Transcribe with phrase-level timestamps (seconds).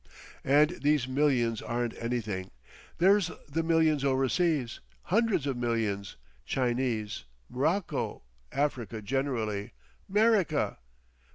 [0.43, 2.49] And these millions aren't anything.
[2.97, 9.73] There's the millions over seas, hundreds of millions, Chinese, M'rocco, Africa generally,
[10.09, 10.79] 'Merica....